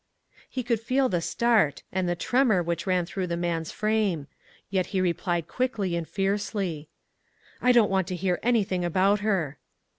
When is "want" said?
7.91-8.07